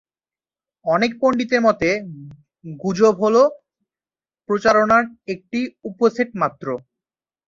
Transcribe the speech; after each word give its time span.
অনেক 0.85 1.11
পন্ডিতের 1.21 1.61
মতে, 1.61 1.89
গুজব 2.65 3.15
হল 3.23 3.35
প্রচারণার 4.49 5.03
একটি 5.27 5.59
উপসেট 5.89 6.29
মাত্র। 6.41 6.65